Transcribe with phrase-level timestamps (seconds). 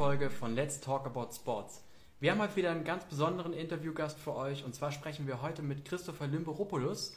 [0.00, 1.84] Folge von Let's Talk About Sports.
[2.20, 5.60] Wir haben heute wieder einen ganz besonderen Interviewgast für euch und zwar sprechen wir heute
[5.60, 7.14] mit Christopher Limberopoulos.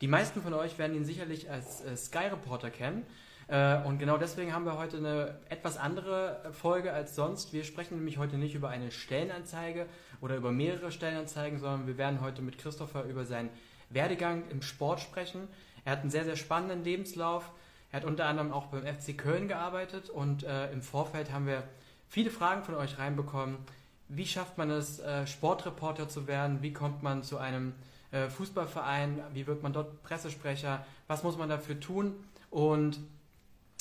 [0.00, 3.06] Die meisten von euch werden ihn sicherlich als äh, Sky Reporter kennen.
[3.46, 7.52] Äh, und genau deswegen haben wir heute eine etwas andere Folge als sonst.
[7.52, 9.86] Wir sprechen nämlich heute nicht über eine Stellenanzeige
[10.20, 13.50] oder über mehrere Stellenanzeigen, sondern wir werden heute mit Christopher über seinen
[13.90, 15.46] Werdegang im Sport sprechen.
[15.84, 17.52] Er hat einen sehr, sehr spannenden Lebenslauf.
[17.92, 21.62] Er hat unter anderem auch beim FC Köln gearbeitet und äh, im Vorfeld haben wir
[22.14, 23.58] viele Fragen von euch reinbekommen.
[24.06, 26.62] Wie schafft man es, äh, Sportreporter zu werden?
[26.62, 27.74] Wie kommt man zu einem
[28.12, 29.20] äh, Fußballverein?
[29.32, 30.86] Wie wird man dort Pressesprecher?
[31.08, 32.14] Was muss man dafür tun?
[32.50, 33.00] Und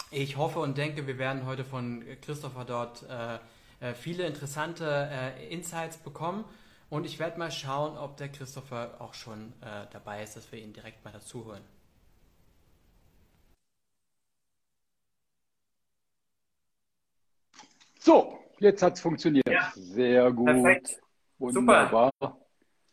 [0.10, 6.44] ich hoffe und denke, wir werden heute von Christopher dort äh, viele interessante Insights bekommen.
[6.90, 9.52] Und ich werde mal schauen, ob der Christopher auch schon
[9.91, 11.54] dabei ist, dass wir ihn direkt mal dazu.
[18.05, 19.48] So, jetzt hat es funktioniert.
[19.48, 19.71] Ja.
[19.75, 20.48] Sehr gut.
[20.48, 20.99] Perfekt.
[21.38, 22.12] Wunderbar.
[22.20, 22.37] Super.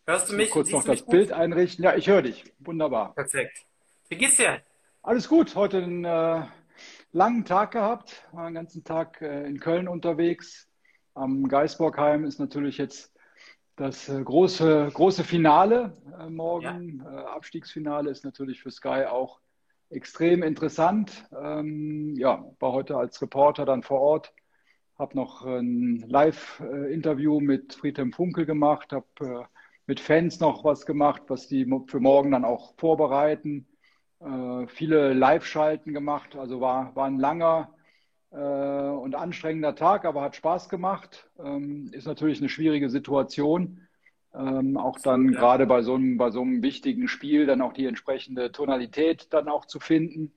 [0.07, 0.51] Hörst du mich?
[0.51, 1.85] Kurz noch das Bild einrichten.
[1.85, 2.45] Ja, ich höre dich.
[2.61, 3.13] Wunderbar.
[3.17, 3.67] Perfekt.
[4.09, 4.63] Wie geht's dir?
[5.03, 5.57] Alles gut.
[5.57, 6.45] Heute einen äh,
[7.11, 8.25] langen Tag gehabt.
[8.31, 10.69] War den ganzen Tag äh, in Köln unterwegs.
[11.15, 13.13] Am Geisborgheim ist natürlich jetzt
[13.75, 17.03] das äh, große, große Finale äh, morgen.
[17.05, 17.23] Ja.
[17.23, 19.41] Äh, Abstiegsfinale ist natürlich für Sky auch
[19.89, 21.29] extrem interessant.
[21.37, 24.33] Ähm, ja, war heute als Reporter dann vor Ort
[25.01, 29.45] habe noch ein Live-Interview mit Friedhelm Funkel gemacht, habe äh,
[29.87, 33.67] mit Fans noch was gemacht, was die für morgen dann auch vorbereiten.
[34.21, 37.75] Äh, viele Live-Schalten gemacht, also war, war ein langer
[38.31, 41.29] äh, und anstrengender Tag, aber hat Spaß gemacht.
[41.43, 43.89] Ähm, ist natürlich eine schwierige Situation.
[44.35, 47.87] Ähm, auch dann gerade bei so, einem, bei so einem wichtigen Spiel dann auch die
[47.87, 50.33] entsprechende Tonalität dann auch zu finden.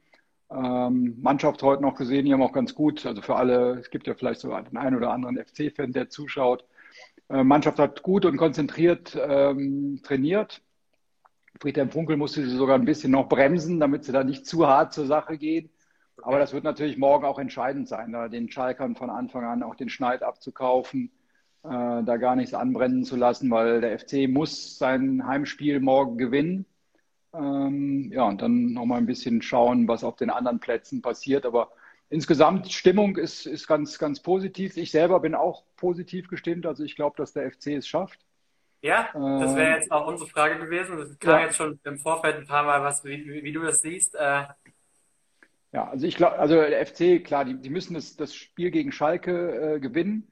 [0.53, 4.05] Ähm, Mannschaft heute noch gesehen, die haben auch ganz gut, also für alle, es gibt
[4.07, 6.65] ja vielleicht so den einen oder anderen FC-Fan, der zuschaut.
[7.29, 10.61] Äh, Mannschaft hat gut und konzentriert ähm, trainiert.
[11.59, 14.93] Friedhelm Funkel musste sie sogar ein bisschen noch bremsen, damit sie da nicht zu hart
[14.93, 15.69] zur Sache gehen.
[16.21, 19.75] Aber das wird natürlich morgen auch entscheidend sein, da den Schalkern von Anfang an auch
[19.75, 21.11] den Schneid abzukaufen,
[21.63, 26.65] äh, da gar nichts anbrennen zu lassen, weil der FC muss sein Heimspiel morgen gewinnen.
[27.33, 31.45] Ähm, ja, und dann nochmal ein bisschen schauen, was auf den anderen Plätzen passiert.
[31.45, 31.71] Aber
[32.10, 34.77] insgesamt Stimmung ist, ist ganz, ganz positiv.
[34.77, 36.66] Ich selber bin auch positiv gestimmt.
[36.66, 38.20] Also ich glaube, dass der FC es schafft.
[38.82, 40.98] Ja, das wäre ähm, jetzt auch unsere Frage gewesen.
[40.98, 41.45] Das kam ja.
[41.45, 44.16] jetzt schon im Vorfeld ein paar Mal, was, wie, wie, wie du das siehst.
[44.16, 44.43] Äh,
[45.72, 48.92] ja, also ich glaube, also der FC, klar, die, die müssen das, das Spiel gegen
[48.92, 50.27] Schalke äh, gewinnen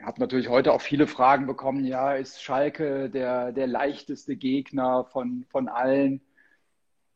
[0.00, 1.84] habe natürlich heute auch viele Fragen bekommen.
[1.84, 6.20] Ja, ist Schalke der, der leichteste Gegner von, von allen?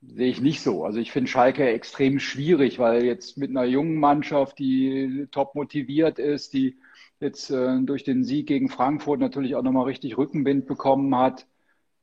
[0.02, 0.84] Sehe ich nicht so.
[0.84, 6.18] Also ich finde Schalke extrem schwierig, weil jetzt mit einer jungen Mannschaft, die top motiviert
[6.18, 6.76] ist, die
[7.18, 11.46] jetzt äh, durch den Sieg gegen Frankfurt natürlich auch nochmal richtig Rückenwind bekommen hat,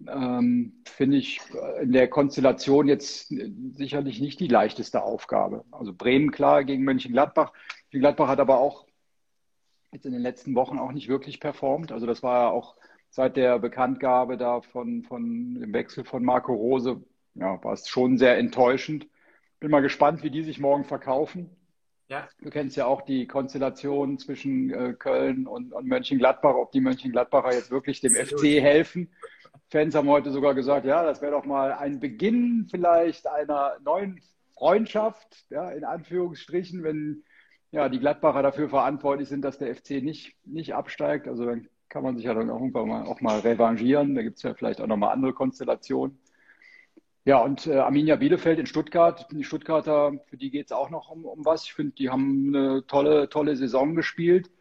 [0.08, 1.40] ähm, finde ich
[1.82, 3.34] in der Konstellation jetzt
[3.74, 5.64] sicherlich nicht die leichteste Aufgabe.
[5.72, 7.54] Also Bremen klar gegen Mönchengladbach.
[7.92, 8.86] Mönchengladbach hat aber auch
[9.94, 11.92] jetzt in den letzten Wochen auch nicht wirklich performt.
[11.92, 12.76] Also das war ja auch
[13.10, 17.04] seit der Bekanntgabe da von, von dem Wechsel von Marco Rose,
[17.36, 19.08] ja, war es schon sehr enttäuschend.
[19.60, 21.50] Bin mal gespannt, wie die sich morgen verkaufen.
[22.10, 22.28] Ja.
[22.42, 27.54] Du kennst ja auch die Konstellation zwischen äh, Köln und, und Mönchengladbach, ob die Mönchengladbacher
[27.54, 28.14] jetzt wirklich dem.
[28.14, 29.12] FC helfen.
[29.70, 34.22] Fans haben heute sogar gesagt, ja, das wäre doch mal ein Beginn vielleicht einer neuen
[34.56, 37.24] Freundschaft, ja, in Anführungsstrichen, wenn
[37.74, 41.28] ja, die Gladbacher dafür verantwortlich sind, dass der FC nicht, nicht absteigt.
[41.28, 44.14] Also dann kann man sich ja dann auch irgendwann mal, auch mal revanchieren.
[44.14, 46.20] Da gibt es ja vielleicht auch nochmal andere Konstellationen.
[47.26, 51.10] Ja, und äh, Arminia Bielefeld in Stuttgart, die Stuttgarter, für die geht es auch noch
[51.10, 51.64] um, um was.
[51.64, 54.52] Ich finde, die haben eine tolle, tolle Saison gespielt.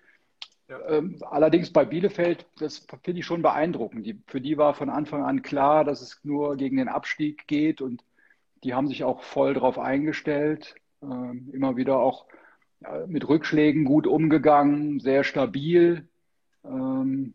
[0.69, 0.81] Ja.
[0.89, 4.07] Ähm, allerdings bei Bielefeld, das finde ich schon beeindruckend.
[4.07, 7.83] Die, für die war von Anfang an klar, dass es nur gegen den Abstieg geht
[7.83, 8.03] und
[8.65, 10.77] die haben sich auch voll darauf eingestellt.
[11.03, 12.27] Ähm, immer wieder auch
[13.07, 16.09] mit Rückschlägen gut umgegangen, sehr stabil.
[16.65, 17.35] Ähm,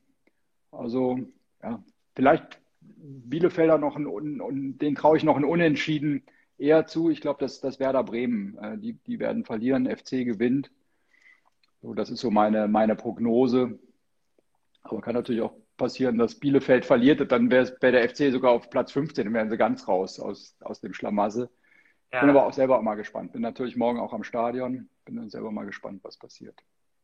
[0.72, 1.20] also
[1.62, 1.84] ja,
[2.16, 6.24] vielleicht Bielefelder noch und den traue ich noch ein Unentschieden
[6.58, 7.10] eher zu.
[7.10, 10.72] Ich glaube, dass das Werder Bremen, äh, die, die werden verlieren, FC gewinnt.
[11.82, 13.80] So, das ist so meine, meine Prognose.
[14.82, 18.70] Aber kann natürlich auch passieren, dass Bielefeld verliert, dann wäre wär der FC sogar auf
[18.70, 21.50] Platz 15, dann wären sie ganz raus aus, aus dem Schlamassel.
[22.12, 22.22] Ja.
[22.22, 23.34] Bin aber auch selber auch mal gespannt.
[23.34, 24.90] Bin natürlich morgen auch am Stadion.
[25.06, 26.58] Bin dann selber mal gespannt, was passiert.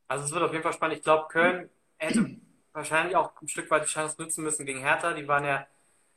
[0.07, 0.97] Also es wird auf jeden Fall spannend.
[0.97, 2.37] Ich glaube, Köln hätte
[2.73, 5.13] wahrscheinlich auch ein Stück weit die Chance nutzen müssen gegen Hertha.
[5.13, 5.67] Die waren ja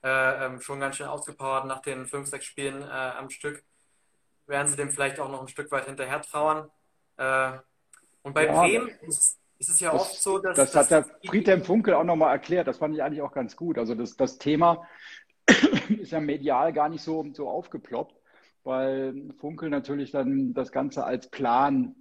[0.02, 3.62] äh, ähm, schon ganz schön ausgepowert nach den fünf, sechs Spielen äh, am Stück.
[4.46, 6.70] Werden sie dem vielleicht auch noch ein Stück weit hinterher trauern.
[7.16, 7.52] Äh,
[8.22, 10.56] und bei ja, Bremen, Es ist ja das, oft so, dass.
[10.56, 12.68] Das, das hat der Friedhelm Funkel auch nochmal erklärt.
[12.68, 13.78] Das fand ich eigentlich auch ganz gut.
[13.78, 14.86] Also das, das Thema
[15.88, 18.14] ist ja medial gar nicht so, so aufgeploppt,
[18.66, 21.94] weil Funkel natürlich dann das Ganze als Plan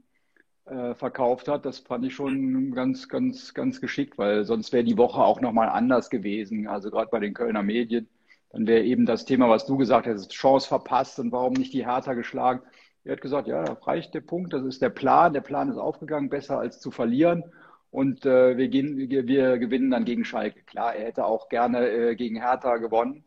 [0.65, 1.65] äh, verkauft hat.
[1.65, 5.69] Das fand ich schon ganz, ganz, ganz geschickt, weil sonst wäre die Woche auch nochmal
[5.69, 6.67] anders gewesen.
[6.67, 8.09] Also gerade bei den Kölner Medien.
[8.51, 11.85] Dann wäre eben das Thema, was du gesagt hast, Chance verpasst und warum nicht die
[11.85, 12.61] Hertha geschlagen.
[13.03, 15.33] Er hat gesagt, ja, da reicht der Punkt, das ist der Plan.
[15.33, 17.43] Der Plan ist aufgegangen, besser als zu verlieren.
[17.91, 20.63] Und äh, wir, gehen, wir, wir, gewinnen dann gegen Schalke.
[20.63, 23.23] Klar, er hätte auch gerne äh, gegen Hertha gewonnen.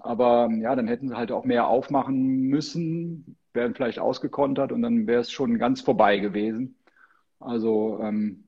[0.00, 5.06] Aber ja, dann hätten sie halt auch mehr aufmachen müssen, wären vielleicht ausgekontert und dann
[5.06, 6.76] wäre es schon ganz vorbei gewesen.
[7.38, 8.44] Also ähm,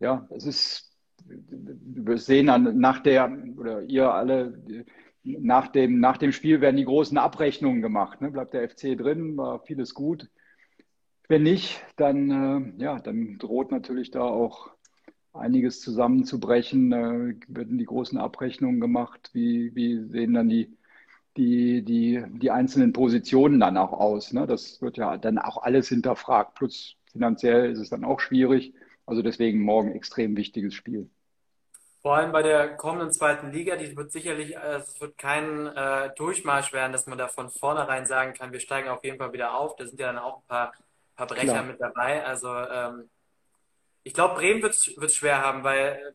[0.00, 4.84] ja, es ist, wir sehen dann nach der, oder ihr alle,
[5.22, 8.20] nach dem, nach dem Spiel werden die großen Abrechnungen gemacht.
[8.20, 8.30] Ne?
[8.30, 10.28] Bleibt der FC drin, war vieles gut.
[11.28, 14.70] Wenn nicht, dann, äh, ja, dann droht natürlich da auch
[15.32, 16.92] einiges zusammenzubrechen.
[16.92, 19.30] Äh, werden die großen Abrechnungen gemacht.
[19.32, 20.76] Wie, wie sehen dann die,
[21.36, 24.32] die, die, die einzelnen Positionen dann auch aus?
[24.32, 24.46] Ne?
[24.46, 26.54] Das wird ja dann auch alles hinterfragt.
[26.54, 28.74] Plus finanziell ist es dann auch schwierig.
[29.06, 31.10] Also deswegen morgen extrem wichtiges Spiel.
[32.02, 36.10] Vor allem bei der kommenden zweiten Liga, die wird sicherlich, äh, es wird kein äh,
[36.16, 39.56] Durchmarsch werden, dass man da von vornherein sagen kann, wir steigen auf jeden Fall wieder
[39.56, 39.76] auf.
[39.76, 40.72] Da sind ja dann auch ein paar,
[41.14, 41.64] paar Brecher Klar.
[41.64, 42.24] mit dabei.
[42.24, 43.08] Also ähm,
[44.02, 46.14] ich glaube, Bremen wird es schwer haben, weil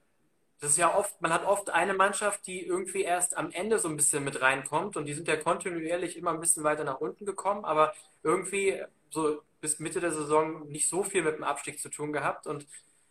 [0.59, 3.87] das ist ja oft, man hat oft eine Mannschaft, die irgendwie erst am Ende so
[3.89, 7.25] ein bisschen mit reinkommt und die sind ja kontinuierlich immer ein bisschen weiter nach unten
[7.25, 7.93] gekommen, aber
[8.23, 12.47] irgendwie so bis Mitte der Saison nicht so viel mit dem Abstieg zu tun gehabt
[12.47, 12.67] und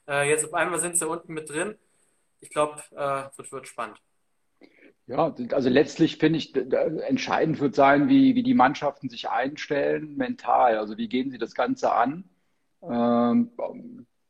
[0.09, 1.77] äh, jetzt auf einmal sind sie unten mit drin
[2.41, 4.01] ich glaube, äh, wird, wird spannend.
[5.07, 10.79] Ja, also letztlich finde ich, entscheidend wird sein, wie, wie die Mannschaften sich einstellen, mental.
[10.79, 12.25] Also wie gehen sie das Ganze an?
[12.83, 13.53] Ähm,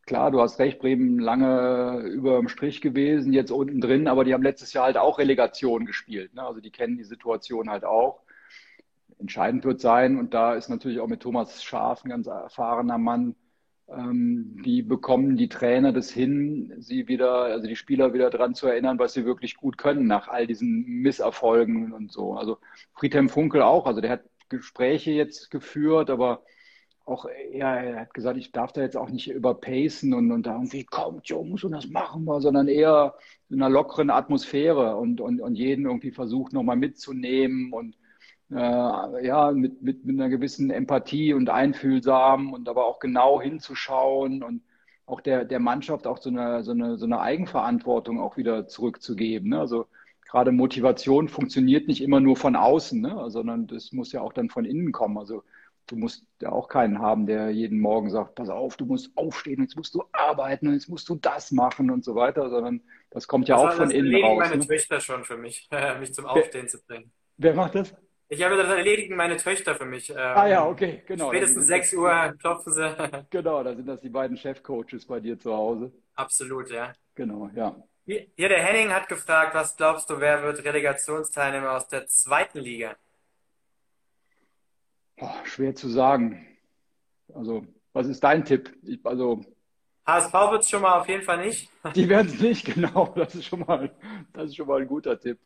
[0.07, 4.33] klar, du hast recht, Bremen lange über dem Strich gewesen, jetzt unten drin, aber die
[4.33, 6.35] haben letztes Jahr halt auch Relegation gespielt.
[6.35, 6.43] Ne?
[6.43, 8.23] Also die kennen die Situation halt auch.
[9.19, 13.35] Entscheidend wird sein, und da ist natürlich auch mit Thomas Schaf ein ganz erfahrener Mann,
[13.89, 18.67] ähm, wie bekommen die Trainer das hin, sie wieder, also die Spieler wieder daran zu
[18.67, 22.35] erinnern, was sie wirklich gut können nach all diesen Misserfolgen und so.
[22.35, 22.59] Also
[22.95, 26.43] Friedhelm Funkel auch, also der hat Gespräche jetzt geführt, aber
[27.07, 30.55] auch ja, er hat gesagt, ich darf da jetzt auch nicht überpacen und, und da
[30.55, 33.15] irgendwie kommt Jungs und das machen wir, sondern eher
[33.49, 37.97] in einer lockeren Atmosphäre und, und, und jeden irgendwie versucht nochmal mitzunehmen und
[38.51, 38.57] äh,
[39.27, 44.63] ja, mit, mit, mit einer gewissen Empathie und Einfühlsam und aber auch genau hinzuschauen und
[45.07, 49.51] auch der, der Mannschaft auch so eine, so, eine, so eine Eigenverantwortung auch wieder zurückzugeben.
[49.51, 49.61] Ne?
[49.61, 49.87] Also
[50.29, 53.31] gerade Motivation funktioniert nicht immer nur von außen, ne?
[53.31, 55.19] sondern das muss ja auch dann von innen kommen.
[55.19, 55.45] Also
[55.87, 59.63] du musst ja auch keinen haben, der jeden Morgen sagt, pass auf, du musst aufstehen,
[59.63, 63.49] jetzt musst du arbeiten, jetzt musst du das machen und so weiter, sondern das kommt
[63.49, 64.39] ja das auch von innen raus.
[64.41, 64.67] Das meine ne?
[64.67, 65.69] Töchter schon für mich,
[66.01, 67.13] mich zum Aufstehen wer, zu bringen.
[67.37, 67.95] Wer macht das?
[68.29, 70.11] Ich habe das erledigen meine Töchter für mich.
[70.11, 71.29] Ähm, ah ja, okay, genau.
[71.29, 72.97] Spätestens 6 Uhr klopfen sie.
[73.31, 75.93] Genau, da sind das die beiden Chefcoaches bei dir zu Hause.
[76.15, 76.93] Absolut, ja.
[77.15, 77.77] Genau, ja.
[78.05, 82.97] Hier, der Henning hat gefragt, was glaubst du, wer wird Relegationsteilnehmer aus der zweiten Liga?
[85.17, 86.47] Boah, schwer zu sagen.
[87.35, 88.77] Also, was ist dein Tipp?
[88.83, 89.45] Ich, also,
[90.07, 91.69] HSV wird es schon mal auf jeden Fall nicht.
[91.95, 93.13] Die werden es nicht, genau.
[93.17, 93.91] Das ist schon mal,
[94.33, 95.39] das ist schon mal ein guter Tipp.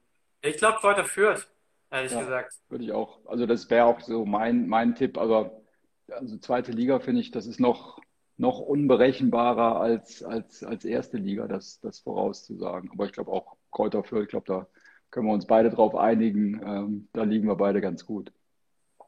[0.43, 1.51] Ich glaube, Kräuter führt
[1.91, 2.55] ehrlich ja, gesagt.
[2.69, 3.21] Würde ich auch.
[3.27, 5.61] Also das wäre auch so mein, mein Tipp, aber
[6.09, 8.01] also zweite Liga finde ich, das ist noch,
[8.37, 12.91] noch unberechenbarer als, als, als erste Liga, das, das vorauszusagen.
[12.93, 14.67] Aber ich glaube auch Kräuter Fürth, ich glaube, da
[15.11, 16.61] können wir uns beide drauf einigen.
[16.65, 18.33] Ähm, da liegen wir beide ganz gut.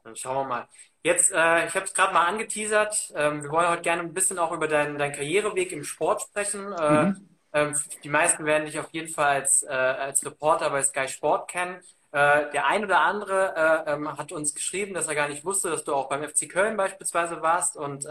[0.03, 0.67] Dann schauen wir mal.
[1.01, 3.11] Jetzt, äh, ich habe es gerade mal angeteasert.
[3.15, 6.71] Ähm, wir wollen heute gerne ein bisschen auch über deinen, deinen Karriereweg im Sport sprechen.
[6.71, 7.29] Äh, mhm.
[7.53, 11.49] ähm, die meisten werden dich auf jeden Fall als, äh, als Reporter bei Sky Sport
[11.49, 11.81] kennen.
[12.11, 15.69] Äh, der ein oder andere äh, ähm, hat uns geschrieben, dass er gar nicht wusste,
[15.69, 17.75] dass du auch beim FC Köln beispielsweise warst.
[17.75, 18.05] Und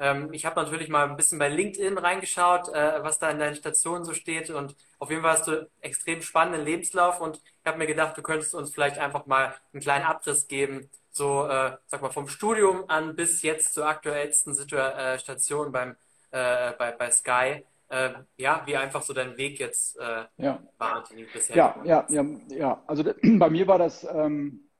[0.00, 3.38] ähm, ähm, ich habe natürlich mal ein bisschen bei LinkedIn reingeschaut, äh, was da in
[3.38, 4.50] deinen Stationen so steht.
[4.50, 7.20] Und auf jeden Fall hast du extrem spannenden Lebenslauf.
[7.20, 10.90] Und ich habe mir gedacht, du könntest uns vielleicht einfach mal einen kleinen Abriss geben,
[11.10, 15.96] so äh, sag mal vom Studium an bis jetzt zur aktuellsten Situation äh, beim
[16.30, 20.62] äh, bei, bei Sky äh, ja, wie einfach so dein Weg jetzt äh, ja.
[20.78, 24.70] war, bisher ja, ja, ja, ja, also bei mir war das, ähm,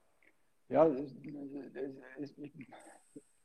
[0.69, 0.89] ja,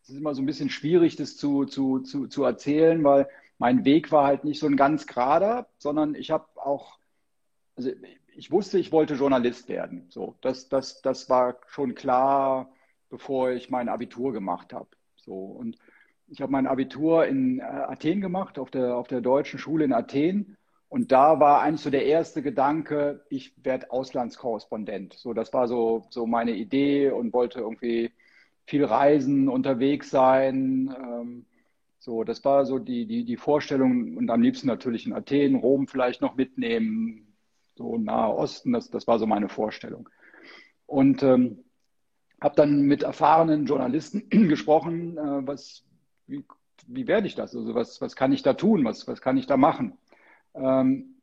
[0.06, 3.84] es ist immer so ein bisschen schwierig, das zu, zu, zu, zu erzählen, weil mein
[3.84, 7.00] Weg war halt nicht so ein ganz gerader, sondern ich habe auch,
[7.74, 7.90] also
[8.36, 10.06] ich wusste, ich wollte Journalist werden.
[10.08, 12.70] So, das, das, das war schon klar,
[13.10, 14.86] bevor ich mein Abitur gemacht habe.
[15.16, 15.76] So und
[16.28, 19.92] ich habe mein Abitur in äh, Athen gemacht, auf der, auf der deutschen Schule in
[19.92, 20.56] Athen.
[20.88, 25.14] Und da war eigentlich so der erste Gedanke, ich werde Auslandskorrespondent.
[25.14, 28.12] So, das war so, so meine Idee und wollte irgendwie
[28.66, 30.94] viel reisen, unterwegs sein.
[31.00, 31.46] Ähm,
[31.98, 35.86] so, das war so die, die, die Vorstellung und am liebsten natürlich in Athen, Rom
[35.86, 37.34] vielleicht noch mitnehmen,
[37.74, 40.08] so Nahe Osten, das, das war so meine Vorstellung.
[40.86, 41.64] Und ähm,
[42.40, 45.84] habe dann mit erfahrenen Journalisten gesprochen, äh, was,
[46.26, 46.44] wie,
[46.86, 47.54] wie werde ich das?
[47.54, 48.84] Also was, was kann ich da tun?
[48.84, 49.98] Was, was kann ich da machen?
[50.54, 51.16] Ähm,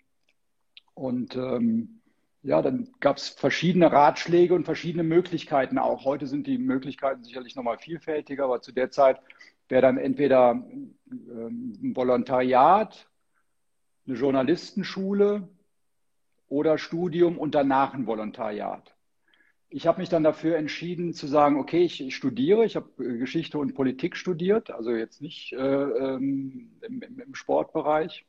[0.96, 2.02] und ähm,
[2.44, 6.04] ja, dann gab es verschiedene Ratschläge und verschiedene Möglichkeiten auch.
[6.04, 9.22] Heute sind die Möglichkeiten sicherlich nochmal vielfältiger, aber zu der Zeit
[9.70, 13.10] wäre dann entweder ähm, ein Volontariat,
[14.06, 15.48] eine Journalistenschule
[16.50, 18.94] oder Studium und danach ein Volontariat.
[19.70, 23.18] Ich habe mich dann dafür entschieden zu sagen, okay, ich, ich studiere, ich habe äh,
[23.20, 28.26] Geschichte und Politik studiert, also jetzt nicht äh, ähm, im, im Sportbereich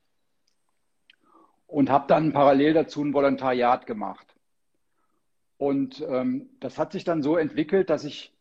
[1.75, 4.37] und habe dann parallel dazu ein Volontariat gemacht.
[5.57, 8.33] Und ähm, das hat sich dann so entwickelt, dass ich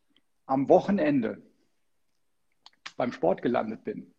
[0.45, 1.41] am Wochenende
[2.95, 4.13] beim Sport gelandet bin.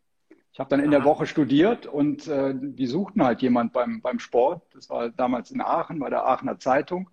[0.52, 4.18] Ich habe dann in der Woche studiert und äh, die suchten halt jemand beim, beim
[4.18, 4.62] Sport.
[4.74, 7.08] Das war damals in Aachen, bei der Aachener Zeitung.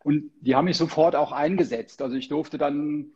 [0.00, 2.02] Und die haben mich sofort auch eingesetzt.
[2.02, 3.06] Also ich durfte dann,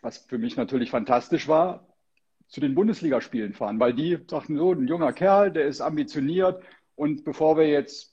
[0.00, 1.86] was für mich natürlich fantastisch war,
[2.46, 6.62] zu den Bundesligaspielen fahren, weil die sagten so, ein junger Kerl, der ist ambitioniert,
[6.98, 8.12] und bevor wir jetzt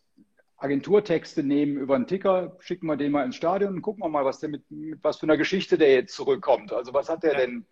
[0.57, 4.25] Agenturtexte nehmen über einen Ticker, schicken wir den mal ins Stadion und gucken wir mal,
[4.25, 6.71] was der mit, mit was für einer Geschichte der jetzt zurückkommt.
[6.71, 7.39] Also was hat der ja.
[7.39, 7.65] denn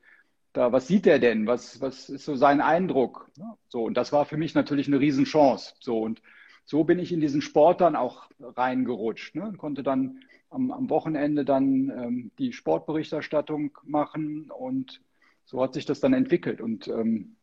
[0.53, 1.45] da, was sieht der denn?
[1.45, 3.29] Was, was ist so sein Eindruck?
[3.69, 5.75] So, und das war für mich natürlich eine Riesenchance.
[5.79, 6.19] So, und
[6.65, 9.35] so bin ich in diesen Sport dann auch reingerutscht.
[9.35, 9.43] Ne?
[9.43, 14.99] Und konnte dann am, am Wochenende dann ähm, die Sportberichterstattung machen und
[15.45, 16.59] so hat sich das dann entwickelt.
[16.59, 17.35] Und ähm,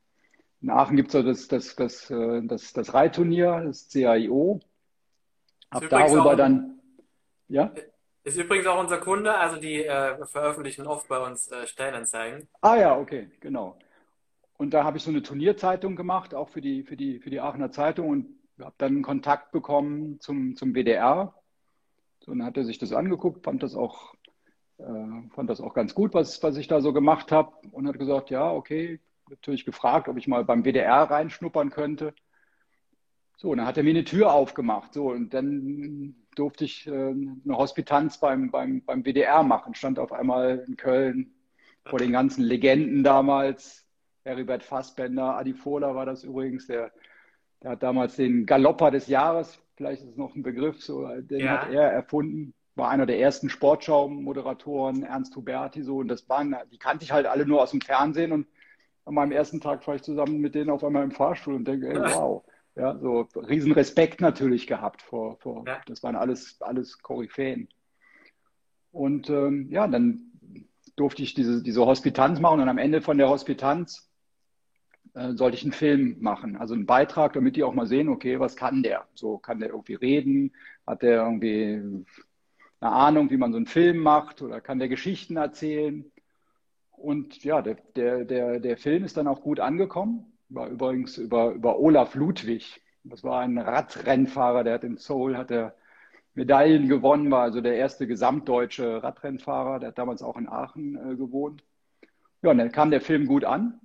[0.62, 4.60] in Aachen gibt es so das, das, das, äh, das, das Reitturnier, das CAIO.
[5.70, 6.80] Ab darüber dann,
[7.48, 7.72] ja?
[8.22, 12.48] Ist übrigens auch unser Kunde, also die äh, veröffentlichen oft bei uns äh, Stellenanzeigen.
[12.60, 13.78] Ah ja, okay, genau.
[14.58, 17.40] Und da habe ich so eine Turnierzeitung gemacht, auch für die, für die, für die
[17.40, 18.26] Aachener Zeitung und
[18.60, 21.34] habe dann Kontakt bekommen zum, zum WDR.
[22.20, 24.14] So, dann hat er sich das angeguckt, fand das auch,
[24.76, 27.98] äh, fand das auch ganz gut, was, was ich da so gemacht habe und hat
[27.98, 29.00] gesagt, ja, okay,
[29.30, 32.14] natürlich gefragt, ob ich mal beim WDR reinschnuppern könnte.
[33.36, 34.92] So, und dann hat er mir eine Tür aufgemacht.
[34.92, 39.74] So, und dann durfte ich äh, eine Hospitanz beim, beim, beim WDR machen.
[39.74, 41.32] Stand auf einmal in Köln
[41.86, 43.86] vor den ganzen Legenden damals.
[44.24, 46.92] Heribert Fassbender, Adi Fohler war das übrigens, der,
[47.62, 51.40] der hat damals den Galopper des Jahres, vielleicht ist es noch ein Begriff, so, den
[51.40, 51.62] ja.
[51.62, 52.52] hat er erfunden.
[52.74, 55.98] War einer der ersten Sportschau-Moderatoren, Ernst Huberti, so.
[55.98, 58.46] Und das waren, die kannte ich halt alle nur aus dem Fernsehen und
[59.10, 61.88] an meinem ersten Tag fahre ich zusammen mit denen auf einmal im Fahrstuhl und denke,
[61.88, 62.44] ey, wow.
[62.76, 65.80] Ja, so riesen Respekt natürlich gehabt vor, vor ja.
[65.86, 67.68] das waren alles, alles Koryphäen.
[68.92, 70.30] Und ähm, ja, dann
[70.94, 74.08] durfte ich diese, diese Hospitanz machen und am Ende von der Hospitanz
[75.14, 78.38] äh, sollte ich einen Film machen, also einen Beitrag, damit die auch mal sehen, okay,
[78.38, 79.08] was kann der?
[79.14, 80.52] So kann der irgendwie reden,
[80.86, 82.04] hat der irgendwie
[82.80, 86.10] eine Ahnung, wie man so einen Film macht oder kann der Geschichten erzählen?
[87.00, 90.32] Und ja, der, der, der, der Film ist dann auch gut angekommen.
[90.50, 92.82] War übrigens über, über Olaf Ludwig.
[93.04, 95.74] Das war ein Radrennfahrer, der hat in Seoul hat er
[96.34, 99.80] Medaillen gewonnen, war also der erste gesamtdeutsche Radrennfahrer.
[99.80, 101.64] Der hat damals auch in Aachen äh, gewohnt.
[102.42, 103.80] Ja, und dann kam der Film gut an.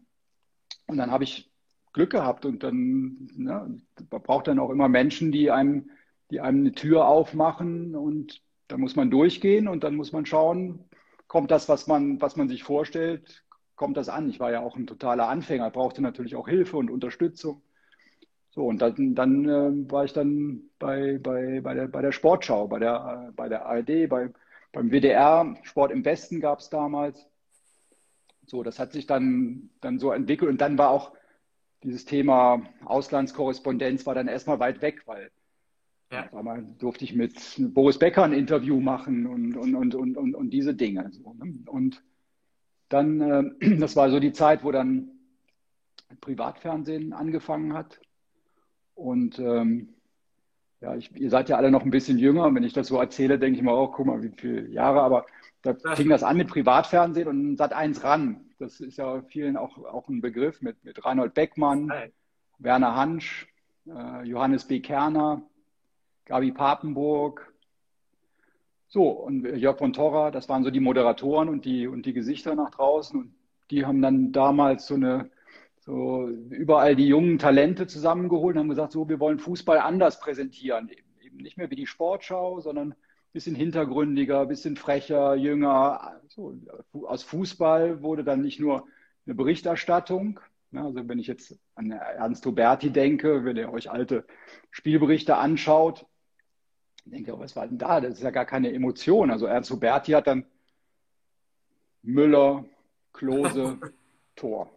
[0.87, 1.51] Und dann habe ich
[1.93, 2.45] Glück gehabt.
[2.45, 3.67] Und dann ja,
[4.11, 5.89] man braucht dann auch immer Menschen, die einem,
[6.29, 7.95] die einem eine Tür aufmachen.
[7.95, 10.85] Und da muss man durchgehen und dann muss man schauen,
[11.35, 13.43] kommt das, was man, was man sich vorstellt,
[13.75, 14.29] kommt das an.
[14.29, 17.61] Ich war ja auch ein totaler Anfänger, brauchte natürlich auch Hilfe und Unterstützung.
[18.51, 22.69] So, und dann, dann äh, war ich dann bei, bei, bei, der, bei der Sportschau,
[22.69, 24.29] bei der, äh, bei der ARD, bei,
[24.71, 27.27] beim WDR, Sport im Westen gab es damals.
[28.45, 31.11] So, das hat sich dann, dann so entwickelt und dann war auch
[31.83, 35.31] dieses Thema Auslandskorrespondenz war dann erstmal weit weg, weil
[36.15, 36.37] ja.
[36.37, 37.35] Einmal durfte ich mit
[37.73, 41.11] Boris Becker ein Interview machen und, und, und, und, und, und diese Dinge.
[41.37, 41.55] Ne?
[41.67, 42.03] Und
[42.89, 43.21] dann,
[43.61, 45.09] äh, das war so die Zeit, wo dann
[46.21, 47.99] Privatfernsehen angefangen hat.
[48.93, 49.89] Und ähm,
[50.81, 52.45] ja, ich, ihr seid ja alle noch ein bisschen jünger.
[52.45, 55.01] Und wenn ich das so erzähle, denke ich mir auch, guck mal, wie viele Jahre.
[55.01, 55.25] Aber
[55.61, 58.45] da fing das an mit Privatfernsehen und Sat 1 ran.
[58.59, 62.11] Das ist ja vielen auch, auch ein Begriff mit, mit Reinhold Beckmann, Nein.
[62.59, 63.47] Werner Hansch,
[63.87, 64.79] äh, Johannes B.
[64.79, 65.41] Kerner.
[66.25, 67.53] Gabi Papenburg.
[68.87, 72.55] So, und Jörg von Torra, das waren so die Moderatoren und die, und die Gesichter
[72.55, 73.19] nach draußen.
[73.19, 73.35] Und
[73.71, 75.29] die haben dann damals so eine,
[75.79, 80.89] so überall die jungen Talente zusammengeholt und haben gesagt, so, wir wollen Fußball anders präsentieren.
[81.21, 82.95] Eben nicht mehr wie die Sportschau, sondern ein
[83.33, 86.21] bisschen hintergründiger, ein bisschen frecher, jünger.
[86.27, 86.57] So,
[87.05, 88.87] aus Fußball wurde dann nicht nur
[89.25, 90.39] eine Berichterstattung,
[90.73, 94.25] also wenn ich jetzt an Ernst Huberti denke, wenn ihr euch alte
[94.71, 96.05] Spielberichte anschaut,
[97.05, 98.01] denke ich, was war denn da?
[98.01, 99.31] Das ist ja gar keine Emotion.
[99.31, 100.45] Also Ernst Huberti hat dann
[102.01, 102.65] Müller,
[103.13, 103.79] Klose,
[104.35, 104.69] Tor.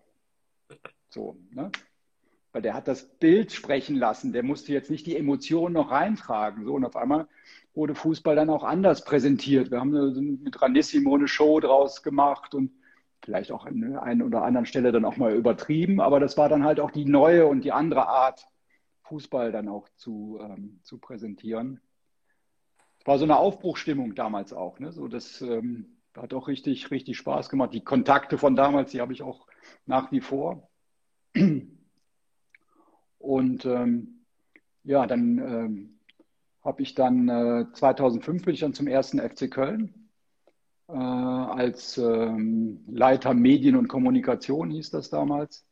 [1.08, 1.70] So, ne?
[2.52, 4.32] Weil der hat das Bild sprechen lassen.
[4.32, 6.64] Der musste jetzt nicht die Emotionen noch reintragen.
[6.64, 7.28] So, und auf einmal
[7.74, 9.70] wurde Fußball dann auch anders präsentiert.
[9.70, 12.72] Wir haben mit Ranissimo eine Show draus gemacht und
[13.22, 16.00] vielleicht auch an der einen oder anderen Stelle dann auch mal übertrieben.
[16.00, 18.48] Aber das war dann halt auch die neue und die andere Art,
[19.02, 21.80] Fußball dann auch zu, ähm, zu präsentieren.
[23.08, 24.78] War so eine Aufbruchstimmung damals auch.
[24.80, 24.92] Ne?
[24.92, 27.72] So, das, ähm, hat auch richtig, richtig Spaß gemacht.
[27.72, 29.46] Die Kontakte von damals, die habe ich auch
[29.86, 30.68] nach wie vor.
[33.18, 34.24] Und ähm,
[34.84, 35.98] ja, dann ähm,
[36.62, 40.10] habe ich dann äh, 2005 bin ich dann zum ersten FC Köln
[40.88, 45.66] äh, als ähm, Leiter Medien und Kommunikation hieß das damals.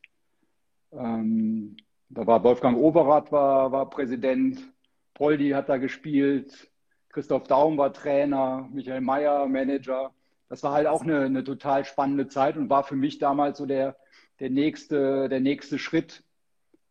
[0.93, 1.76] Ähm,
[2.09, 4.61] da war Wolfgang Overath war, war Präsident,
[5.14, 6.71] Poldi hat da gespielt,
[7.16, 10.12] Christoph Daum war Trainer, Michael Mayer Manager.
[10.50, 13.64] Das war halt auch eine, eine total spannende Zeit und war für mich damals so
[13.64, 13.96] der,
[14.38, 16.25] der, nächste, der nächste Schritt,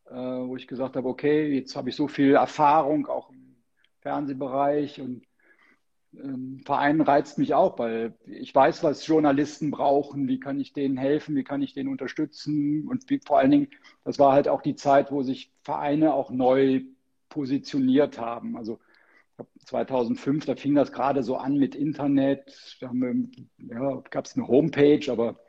[0.09, 3.55] äh, wo ich gesagt habe, okay, jetzt habe ich so viel Erfahrung auch im
[4.01, 5.27] Fernsehbereich und
[6.15, 10.97] ähm, Verein reizt mich auch, weil ich weiß, was Journalisten brauchen, wie kann ich denen
[10.97, 12.87] helfen, wie kann ich denen unterstützen?
[12.87, 13.67] Und wie, vor allen Dingen,
[14.03, 16.81] das war halt auch die Zeit, wo sich Vereine auch neu
[17.29, 18.57] positioniert haben.
[18.57, 18.79] Also
[19.65, 22.77] 2005, da fing das gerade so an mit Internet.
[22.79, 22.91] Da
[23.57, 25.39] ja, gab es eine Homepage, aber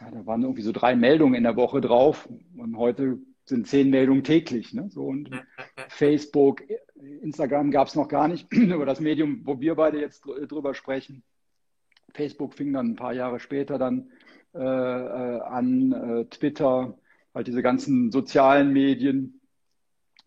[0.00, 2.28] ja, da waren irgendwie so drei Meldungen in der Woche drauf.
[2.56, 4.72] Und heute sind zehn Meldungen täglich.
[4.72, 4.88] Ne?
[4.90, 5.30] So, und
[5.88, 6.62] Facebook,
[6.94, 11.22] Instagram gab es noch gar nicht, über das Medium, wo wir beide jetzt drüber sprechen.
[12.14, 14.10] Facebook fing dann ein paar Jahre später dann
[14.54, 16.98] äh, äh an, äh, Twitter,
[17.34, 19.40] halt diese ganzen sozialen Medien,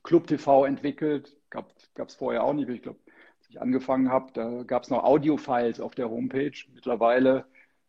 [0.04, 2.70] Club TV entwickelt, gab es vorher auch nicht.
[2.70, 3.00] Ich glaube,
[3.40, 6.54] als ich angefangen habe, da gab es noch Audio-Files auf der Homepage.
[6.74, 7.46] Mittlerweile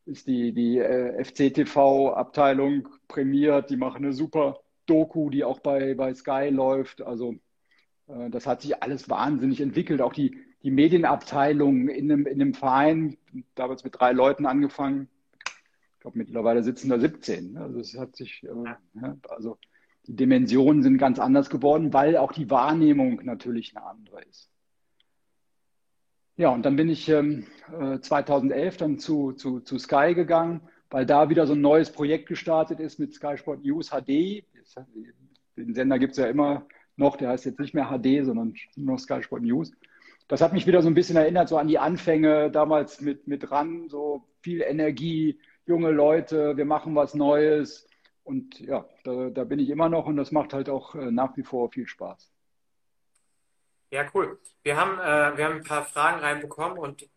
[0.07, 3.71] ist die, die äh, FCTV-Abteilung prämiert.
[3.71, 7.03] Die machen eine super Doku, die auch bei, bei Sky läuft.
[7.03, 7.37] Also
[8.09, 10.03] äh, das hat sich alles wahnsinnig entwickelt.
[10.03, 13.17] Auch die, die Medienabteilung in einem, in einem Verein,
[13.55, 15.09] damals mit drei Leuten angefangen.
[15.95, 17.57] Ich glaube, mittlerweile sitzen da 17.
[17.57, 19.59] Also es hat sich, äh, ja, also
[20.07, 24.51] die Dimensionen sind ganz anders geworden, weil auch die Wahrnehmung natürlich eine andere ist.
[26.37, 27.47] Ja, und dann bin ich ähm,
[28.01, 32.27] 2011 äh, dann zu, zu, zu Sky gegangen, weil da wieder so ein neues Projekt
[32.27, 34.45] gestartet ist mit Sky Sport News HD.
[35.57, 38.95] Den Sender gibt es ja immer noch, der heißt jetzt nicht mehr HD, sondern nur
[38.95, 39.73] noch Sky Sport News.
[40.27, 43.51] Das hat mich wieder so ein bisschen erinnert, so an die Anfänge damals mit, mit
[43.51, 47.87] RAN, so viel Energie, junge Leute, wir machen was Neues,
[48.25, 51.37] und ja, da, da, bin ich immer noch und das macht halt auch äh, nach
[51.37, 52.33] wie vor viel Spaß.
[53.91, 54.41] Ja, cool.
[54.63, 57.09] Wir haben, äh, wir haben ein paar Fragen reinbekommen und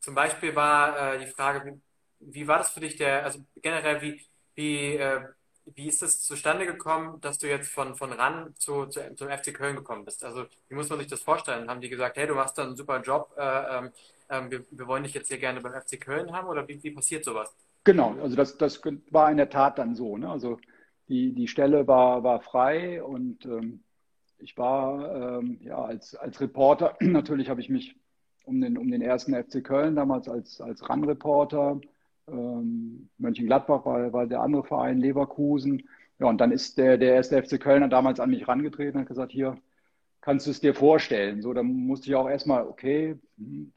[0.00, 1.80] zum Beispiel war äh, die Frage, wie,
[2.34, 4.20] wie, war das für dich, der, also generell, wie,
[4.54, 5.22] wie, äh,
[5.64, 9.54] wie ist es zustande gekommen, dass du jetzt von, von RAN zu, zu, zum FC
[9.54, 10.24] Köln gekommen bist?
[10.24, 11.68] Also, wie muss man sich das vorstellen?
[11.70, 13.92] Haben die gesagt, hey, du machst da einen super Job, äh, ähm,
[14.28, 16.90] ähm, wir, wir, wollen dich jetzt hier gerne beim FC Köln haben oder wie, wie
[16.90, 17.54] passiert sowas?
[17.84, 20.16] Genau, also das, das war in der Tat dann so.
[20.16, 20.28] Ne?
[20.28, 20.58] Also
[21.08, 23.82] die, die Stelle war, war frei und ähm,
[24.38, 27.96] ich war ähm, ja als, als Reporter, natürlich habe ich mich
[28.44, 31.80] um den, um den ersten FC Köln damals als, als RAN-Reporter,
[32.28, 35.88] ähm, Mönchengladbach war, war der andere Verein, Leverkusen.
[36.18, 39.08] Ja, und dann ist der, der erste FC Kölner damals an mich rangetreten und hat
[39.08, 39.56] gesagt, hier,
[40.20, 41.42] kannst du es dir vorstellen?
[41.42, 43.72] So, dann musste ich auch erstmal, okay, hm,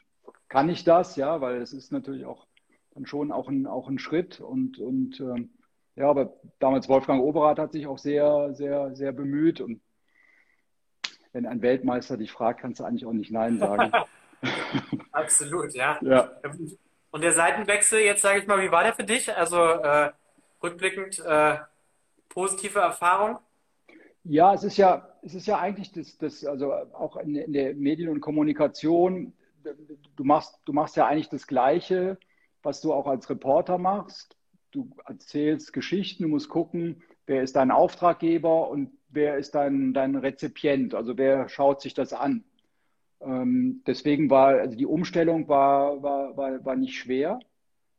[0.50, 1.16] kann ich das?
[1.16, 2.46] Ja, weil es ist natürlich auch
[2.94, 4.40] dann schon auch ein, auch ein Schritt.
[4.40, 5.52] Und, und ähm,
[5.96, 9.62] ja, aber damals Wolfgang Oberath hat sich auch sehr, sehr, sehr bemüht.
[9.62, 9.82] Und
[11.32, 13.92] wenn ein Weltmeister dich fragt, kannst du eigentlich auch nicht Nein sagen.
[15.12, 16.00] Absolut, ja.
[16.02, 16.32] ja.
[17.12, 19.36] Und der Seitenwechsel, jetzt sage ich mal, wie war der für dich?
[19.36, 20.12] Also äh,
[20.62, 21.58] rückblickend äh,
[22.30, 23.40] positive Erfahrung?
[24.24, 27.74] Ja, es ist ja, es ist ja eigentlich das, das also auch in, in der
[27.76, 29.34] Medien- und Kommunikation,
[30.16, 32.18] du machst, du machst ja eigentlich das Gleiche
[32.64, 34.36] was du auch als Reporter machst.
[34.72, 40.16] Du erzählst Geschichten, du musst gucken, wer ist dein Auftraggeber und wer ist dein, dein
[40.16, 42.44] Rezipient, also wer schaut sich das an.
[43.22, 47.40] Ähm, deswegen war, also die Umstellung war, war, war, war nicht schwer,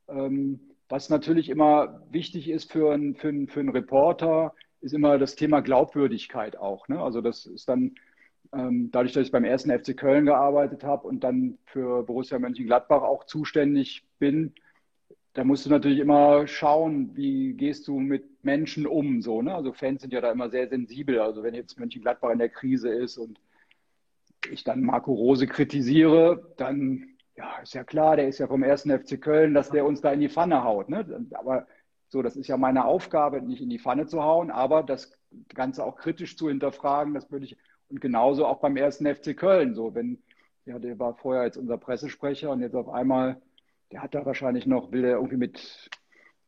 [0.09, 5.35] ähm, was natürlich immer wichtig ist für, ein, für, für einen Reporter, ist immer das
[5.35, 6.89] Thema Glaubwürdigkeit auch.
[6.89, 7.01] Ne?
[7.01, 7.95] Also das ist dann
[8.91, 13.25] dadurch, dass ich beim ersten FC Köln gearbeitet habe und dann für Borussia Mönchengladbach auch
[13.25, 14.55] zuständig bin,
[15.35, 19.53] da musst du natürlich immer schauen, wie gehst du mit Menschen um, so, ne?
[19.53, 21.19] Also Fans sind ja da immer sehr sensibel.
[21.19, 23.41] Also wenn jetzt Mönchengladbach in der Krise ist und
[24.51, 28.97] ich dann Marco Rose kritisiere, dann ja, ist ja klar, der ist ja vom ersten
[28.97, 30.89] FC Köln, dass der uns da in die Pfanne haut.
[30.89, 31.27] Ne?
[31.33, 31.67] Aber
[32.09, 35.13] so, das ist ja meine Aufgabe, nicht in die Pfanne zu hauen, aber das
[35.53, 37.57] Ganze auch kritisch zu hinterfragen, das würde ich
[37.89, 39.75] und genauso auch beim ersten FC Köln.
[39.75, 40.23] So, wenn,
[40.65, 43.41] ja, der war vorher jetzt unser Pressesprecher und jetzt auf einmal,
[43.93, 45.91] der hat da wahrscheinlich noch, will er irgendwie mit,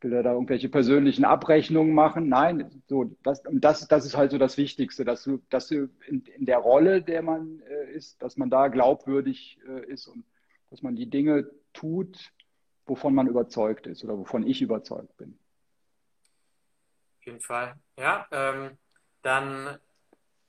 [0.01, 2.29] will er da irgendwelche persönlichen Abrechnungen machen?
[2.29, 6.25] Nein, so, das, das, das ist halt so das Wichtigste, dass du, dass du in,
[6.37, 10.25] in der Rolle, der man äh, ist, dass man da glaubwürdig äh, ist und
[10.70, 12.33] dass man die Dinge tut,
[12.87, 15.38] wovon man überzeugt ist oder wovon ich überzeugt bin.
[17.18, 17.75] Auf jeden Fall.
[17.99, 18.79] Ja, ähm,
[19.22, 19.79] dann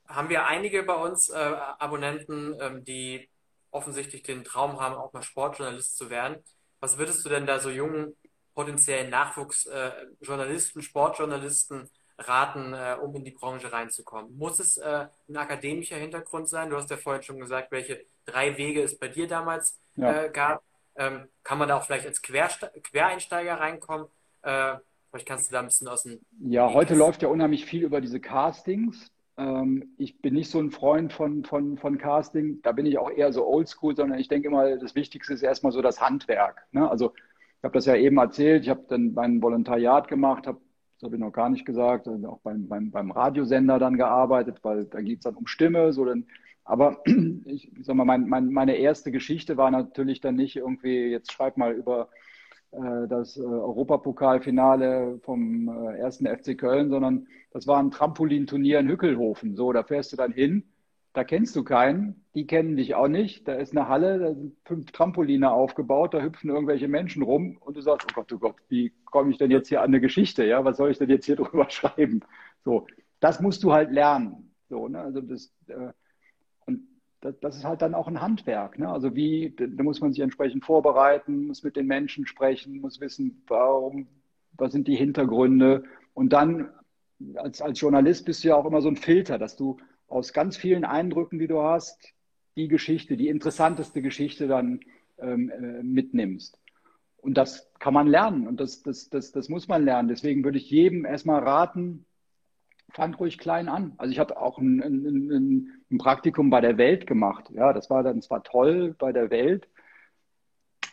[0.08, 3.28] haben wir einige bei uns äh, Abonnenten, ähm, die
[3.70, 6.42] offensichtlich den Traum haben, auch mal Sportjournalist zu werden.
[6.80, 8.16] Was würdest du denn da so jungen
[8.54, 14.36] potenziellen Nachwuchsjournalisten, äh, Sportjournalisten raten, äh, um in die Branche reinzukommen?
[14.36, 16.70] Muss es äh, ein akademischer Hintergrund sein?
[16.70, 20.24] Du hast ja vorhin schon gesagt, welche drei Wege es bei dir damals ja.
[20.24, 20.62] Äh, gab.
[20.96, 24.08] Ähm, kann man da auch vielleicht als Querste Quereinsteiger reinkommen?
[24.42, 24.76] Äh,
[25.10, 26.20] vielleicht kannst du da ein bisschen aus dem.
[26.40, 29.12] Ja, heute läuft ja unheimlich viel über diese Castings.
[29.38, 32.60] Ähm, ich bin nicht so ein Freund von, von, von Casting.
[32.62, 35.72] Da bin ich auch eher so oldschool, sondern ich denke immer, das Wichtigste ist erstmal
[35.72, 36.66] so das Handwerk.
[36.72, 36.90] Ne?
[36.90, 37.12] Also,
[37.58, 38.64] ich habe das ja eben erzählt.
[38.64, 40.60] Ich habe dann mein Volontariat gemacht, habe,
[40.96, 44.84] das habe ich noch gar nicht gesagt, auch beim, beim, beim Radiosender dann gearbeitet, weil
[44.86, 45.92] da geht es dann um Stimme.
[45.92, 46.26] So dann,
[46.64, 47.00] aber
[47.44, 51.56] ich, sag mal, mein, mein, meine erste Geschichte war natürlich dann nicht irgendwie, jetzt schreib
[51.56, 52.08] mal über
[52.70, 59.56] das äh, Europapokalfinale vom äh, ersten FC Köln, sondern das war ein Trampolinturnier in Hückelhofen.
[59.56, 60.64] So, da fährst du dann hin,
[61.14, 63.48] da kennst du keinen, die kennen dich auch nicht.
[63.48, 67.76] Da ist eine Halle, da sind fünf Trampoline aufgebaut, da hüpfen irgendwelche Menschen rum und
[67.76, 70.44] du sagst, oh Gott, oh Gott, wie komme ich denn jetzt hier an eine Geschichte?
[70.44, 72.20] Ja, was soll ich denn jetzt hier drüber schreiben?
[72.64, 72.86] So,
[73.20, 74.54] das musst du halt lernen.
[74.68, 75.00] So, ne?
[75.00, 75.92] Also das, äh,
[77.20, 78.78] das, das, ist halt dann auch ein Handwerk.
[78.78, 78.88] Ne?
[78.88, 83.42] Also wie, da muss man sich entsprechend vorbereiten, muss mit den Menschen sprechen, muss wissen,
[83.46, 84.06] warum,
[84.52, 85.84] was sind die Hintergründe.
[86.14, 86.70] Und dann
[87.34, 90.56] als, als Journalist bist du ja auch immer so ein Filter, dass du aus ganz
[90.56, 92.14] vielen Eindrücken, die du hast,
[92.56, 94.80] die Geschichte, die interessanteste Geschichte dann
[95.18, 96.58] ähm, äh, mitnimmst.
[97.18, 100.08] Und das kann man lernen und das, das, das, das muss man lernen.
[100.08, 102.04] Deswegen würde ich jedem erstmal raten,
[102.90, 103.92] fangt ruhig klein an.
[103.98, 107.50] Also ich habe auch ein, ein, ein, Praktikum bei der Welt gemacht.
[107.50, 109.68] Ja, das war dann zwar toll bei der Welt.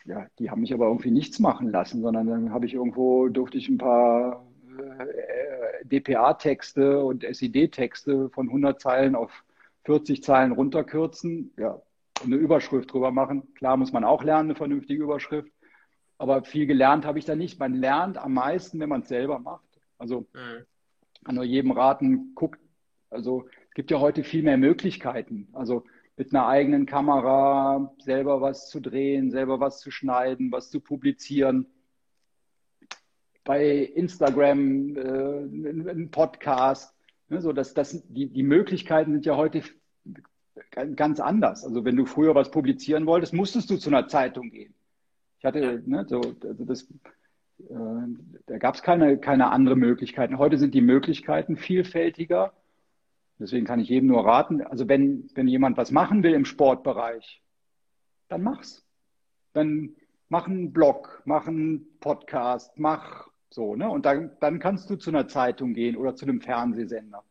[0.04, 3.58] Ja, die haben mich aber irgendwie nichts machen lassen, sondern dann habe ich irgendwo, durfte
[3.58, 4.46] ich ein paar
[4.78, 9.44] äh, DPA-Texte und SID-Texte von 100 Zeilen auf
[9.84, 11.52] 40 Zeilen runterkürzen.
[11.56, 11.80] Ja,
[12.24, 13.52] eine Überschrift drüber machen.
[13.54, 15.52] Klar muss man auch lernen, eine vernünftige Überschrift.
[16.18, 17.58] Aber viel gelernt habe ich da nicht.
[17.58, 19.66] Man lernt am meisten, wenn man es selber macht.
[19.98, 20.66] Also mhm
[21.26, 22.60] kann nur jedem raten, guckt,
[23.10, 25.48] also es gibt ja heute viel mehr Möglichkeiten.
[25.54, 25.82] Also
[26.16, 31.66] mit einer eigenen Kamera selber was zu drehen, selber was zu schneiden, was zu publizieren.
[33.42, 36.94] Bei Instagram äh, ein Podcast.
[37.28, 39.62] Ne, so dass das, die, die Möglichkeiten sind ja heute
[40.94, 41.64] ganz anders.
[41.64, 44.74] Also wenn du früher was publizieren wolltest, musstest du zu einer Zeitung gehen.
[45.40, 46.86] Ich hatte, ne, so, also das,
[47.58, 50.38] da gab es keine, keine andere Möglichkeiten.
[50.38, 52.52] Heute sind die Möglichkeiten vielfältiger.
[53.38, 57.42] Deswegen kann ich jedem nur raten, also wenn, wenn jemand was machen will im Sportbereich,
[58.28, 58.84] dann mach's.
[59.52, 59.94] Dann
[60.28, 63.88] mach einen Blog, mach einen Podcast, mach so, ne?
[63.88, 67.22] Und dann, dann kannst du zu einer Zeitung gehen oder zu einem Fernsehsender.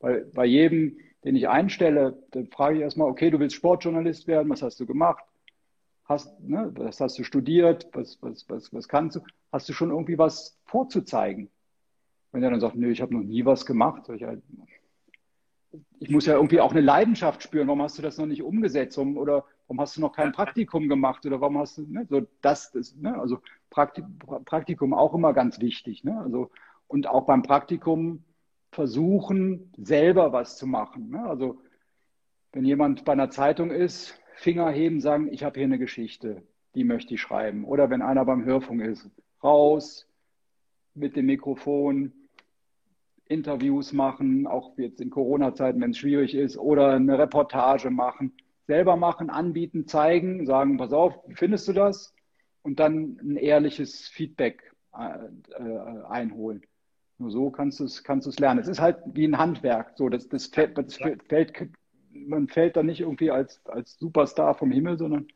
[0.00, 4.50] Weil bei jedem, den ich einstelle, dann frage ich erstmal, okay, du willst Sportjournalist werden,
[4.50, 5.24] was hast du gemacht?
[6.04, 7.88] Hast, ne, was hast du studiert?
[7.92, 9.20] Was, was, was, was kannst du?
[9.52, 11.50] Hast du schon irgendwie was vorzuzeigen?
[12.32, 14.42] Wenn er dann sagt, nö, ich habe noch nie was gemacht, ich, halt,
[16.00, 17.68] ich muss ja irgendwie auch eine Leidenschaft spüren.
[17.68, 18.98] Warum hast du das noch nicht umgesetzt?
[18.98, 21.24] Warum, oder warum hast du noch kein Praktikum gemacht?
[21.24, 23.38] Oder warum hast du, ne, so das, das ne, also
[23.70, 26.04] Praktikum auch immer ganz wichtig.
[26.04, 26.18] Ne?
[26.20, 26.50] Also,
[26.86, 28.24] und auch beim Praktikum
[28.70, 31.10] versuchen, selber was zu machen.
[31.10, 31.24] Ne?
[31.24, 31.60] Also,
[32.52, 36.42] wenn jemand bei einer Zeitung ist, Finger heben, sagen, ich habe hier eine Geschichte,
[36.74, 37.64] die möchte ich schreiben.
[37.64, 39.08] Oder wenn einer beim Hörfunk ist,
[39.42, 40.08] raus
[40.94, 42.12] mit dem Mikrofon,
[43.26, 48.32] Interviews machen, auch jetzt in Corona-Zeiten, wenn es schwierig ist, oder eine Reportage machen,
[48.66, 52.14] selber machen, anbieten, zeigen, sagen, pass auf, wie findest du das?
[52.62, 55.18] Und dann ein ehrliches Feedback äh,
[56.08, 56.62] einholen.
[57.18, 58.60] Nur so kannst du es kannst du's lernen.
[58.60, 59.92] Es ist halt wie ein Handwerk.
[59.96, 61.76] So, das, das, fällt, das fällt,
[62.14, 65.28] man fällt da nicht irgendwie als, als Superstar vom Himmel, sondern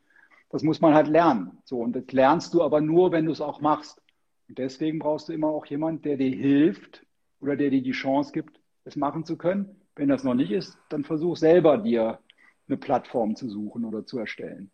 [0.49, 1.59] das muss man halt lernen.
[1.63, 4.01] So, und das lernst du aber nur, wenn du es auch machst.
[4.47, 7.05] Und deswegen brauchst du immer auch jemanden, der dir hilft
[7.39, 9.79] oder der dir die Chance gibt, es machen zu können.
[9.95, 12.19] Wenn das noch nicht ist, dann versuch selber dir
[12.67, 14.71] eine Plattform zu suchen oder zu erstellen.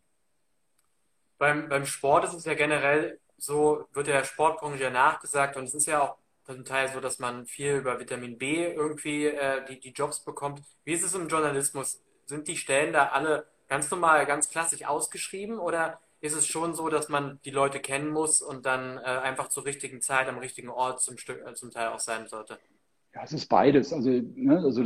[1.37, 5.73] Beim, beim Sport ist es ja generell so, wird der Sportbranche ja nachgesagt und es
[5.73, 9.79] ist ja auch zum Teil so, dass man viel über Vitamin B irgendwie äh, die,
[9.79, 10.61] die Jobs bekommt.
[10.83, 12.01] Wie ist es im Journalismus?
[12.25, 16.89] Sind die Stellen da alle ganz normal, ganz klassisch ausgeschrieben oder ist es schon so,
[16.89, 20.69] dass man die Leute kennen muss und dann äh, einfach zur richtigen Zeit am richtigen
[20.69, 22.57] Ort zum, Stück, äh, zum Teil auch sein sollte?
[23.13, 23.93] Ja, es ist beides.
[23.93, 24.83] Also, ne, also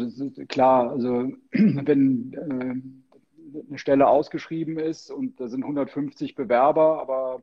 [0.48, 7.42] klar, also wenn äh, eine Stelle ausgeschrieben ist und da sind 150 Bewerber, aber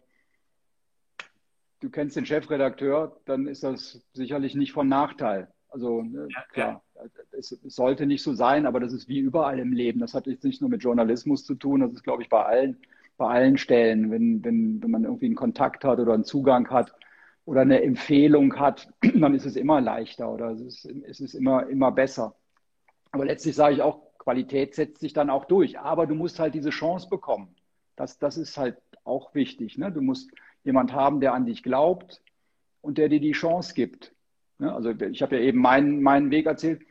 [1.81, 5.49] du kennst den Chefredakteur, dann ist das sicherlich nicht von Nachteil.
[5.69, 7.03] Also ne, ja, klar, ja.
[7.33, 10.01] Es, es, sollte nicht so sein, aber das ist wie überall im Leben.
[10.01, 12.79] Das hat jetzt nicht nur mit Journalismus zu tun, das ist, glaube ich, bei allen,
[13.19, 14.11] bei allen Stellen.
[14.11, 16.95] Wenn, wenn, wenn man irgendwie einen Kontakt hat oder einen Zugang hat
[17.45, 21.69] oder eine Empfehlung hat, dann ist es immer leichter oder es ist, es ist immer,
[21.69, 22.35] immer besser.
[23.11, 25.79] Aber letztlich sage ich auch, Qualität setzt sich dann auch durch.
[25.79, 27.55] Aber du musst halt diese Chance bekommen.
[27.97, 29.79] Das, das ist halt auch wichtig.
[29.79, 29.93] Ne?
[29.93, 30.31] Du musst
[30.67, 32.23] jemand haben, der an dich glaubt
[32.83, 34.13] und der dir die Chance gibt.
[34.59, 34.73] Ne?
[34.75, 36.83] Also ich habe ja eben meinen, meinen Weg erzählt.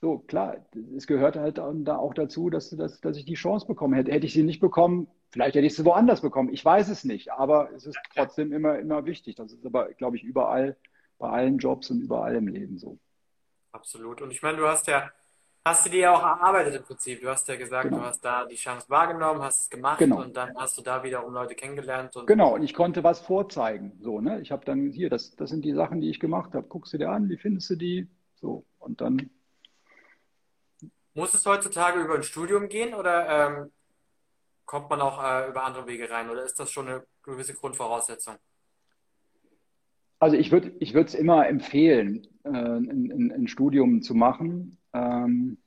[0.00, 3.96] So, klar, es gehört halt auch dazu, dass, dass, dass ich die Chance bekomme.
[3.96, 6.52] Hätte, hätte ich sie nicht bekommen, vielleicht hätte ich sie woanders bekommen.
[6.52, 9.36] Ich weiß es nicht, aber es ist trotzdem immer, immer wichtig.
[9.36, 10.76] Das ist aber, glaube ich, überall,
[11.18, 12.98] bei allen Jobs und überall im Leben so.
[13.72, 14.20] Absolut.
[14.20, 15.10] Und ich meine, du hast ja
[15.66, 17.20] hast du dir ja auch erarbeitet im Prinzip.
[17.20, 17.98] Du hast ja gesagt, genau.
[17.98, 20.22] du hast da die Chance wahrgenommen, hast es gemacht genau.
[20.22, 22.14] und dann hast du da wiederum Leute kennengelernt.
[22.14, 23.98] Und genau, und ich konnte was vorzeigen.
[24.00, 24.40] So, ne?
[24.40, 26.68] Ich habe dann hier, das, das sind die Sachen, die ich gemacht habe.
[26.68, 28.08] Guckst du dir an, wie findest du die?
[28.36, 29.28] So, und dann.
[31.14, 33.72] Muss es heutzutage über ein Studium gehen oder ähm,
[34.66, 38.36] kommt man auch äh, über andere Wege rein oder ist das schon eine gewisse Grundvoraussetzung?
[40.18, 44.78] Also ich würde ich es immer empfehlen, äh, ein, ein, ein, Studium zu machen.
[44.96, 45.58] Ähm,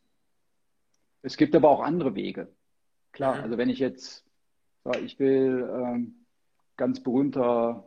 [1.22, 2.50] es gibt aber auch andere Wege.
[3.12, 3.44] Klar, mhm.
[3.44, 4.26] also wenn ich jetzt
[4.84, 6.26] sage, ich will ähm,
[6.78, 7.84] ganz berühmter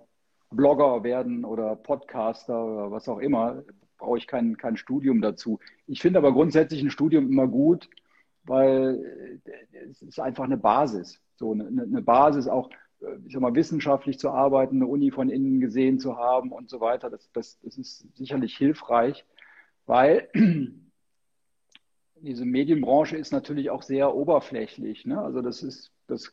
[0.51, 3.63] Blogger werden oder Podcaster oder was auch immer,
[3.99, 5.61] brauche ich kein, kein Studium dazu.
[5.87, 7.89] Ich finde aber grundsätzlich ein Studium immer gut,
[8.45, 11.21] weil äh, es ist einfach eine Basis.
[11.37, 15.31] So eine, eine Basis auch, äh, ich sag mal, wissenschaftlich zu arbeiten, eine Uni von
[15.31, 17.09] innen gesehen zu haben und so weiter.
[17.09, 19.25] Das, das, das ist sicherlich hilfreich,
[19.87, 20.29] weil
[22.23, 25.05] diese Medienbranche ist natürlich auch sehr oberflächlich.
[25.05, 25.21] Ne?
[25.21, 26.33] Also das ist, das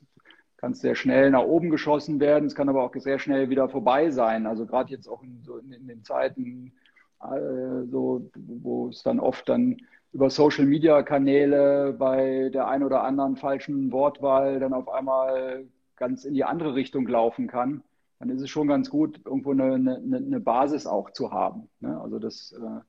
[0.57, 4.11] kann sehr schnell nach oben geschossen werden, es kann aber auch sehr schnell wieder vorbei
[4.11, 4.45] sein.
[4.45, 6.73] Also gerade jetzt auch in, so in, in den Zeiten,
[7.21, 9.77] äh, so, wo es dann oft dann
[10.11, 16.25] über Social Media Kanäle bei der ein oder anderen falschen Wortwahl dann auf einmal ganz
[16.25, 17.83] in die andere Richtung laufen kann,
[18.19, 21.69] dann ist es schon ganz gut, irgendwo eine, eine, eine Basis auch zu haben.
[21.79, 21.99] Ne?
[22.01, 22.81] Also das, äh,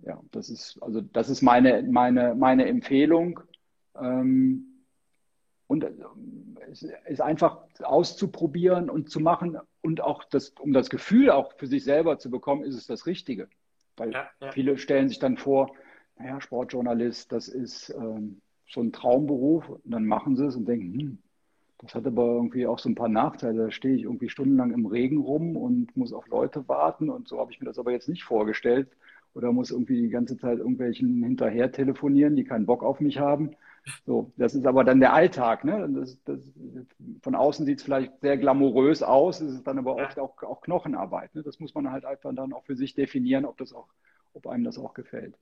[0.00, 3.40] ja, das ist, also das ist meine, meine, meine Empfehlung.
[3.98, 4.82] Ähm,
[5.66, 5.92] und äh,
[6.70, 11.66] es ist einfach auszuprobieren und zu machen und auch das, um das Gefühl auch für
[11.66, 13.48] sich selber zu bekommen, ist es das Richtige.
[13.96, 14.52] Weil ja, ja.
[14.52, 15.72] viele stellen sich dann vor,
[16.18, 19.68] naja, Sportjournalist, das ist ähm, so ein Traumberuf.
[19.68, 21.18] Und dann machen sie es und denken, hm,
[21.78, 23.64] das hat aber irgendwie auch so ein paar Nachteile.
[23.64, 27.10] Da stehe ich irgendwie stundenlang im Regen rum und muss auf Leute warten.
[27.10, 28.88] Und so habe ich mir das aber jetzt nicht vorgestellt.
[29.36, 33.50] Oder muss irgendwie die ganze Zeit irgendwelchen hinterher telefonieren, die keinen Bock auf mich haben.
[34.06, 35.62] So, das ist aber dann der Alltag.
[35.62, 35.86] Ne?
[35.94, 36.40] Das, das,
[37.20, 40.62] von außen sieht es vielleicht sehr glamourös aus, es ist dann aber oft auch, auch
[40.62, 41.34] Knochenarbeit.
[41.34, 41.42] Ne?
[41.42, 43.88] Das muss man halt einfach dann auch für sich definieren, ob, das auch,
[44.32, 45.34] ob einem das auch gefällt